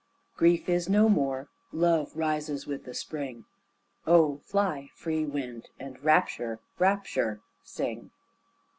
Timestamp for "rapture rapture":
6.03-7.39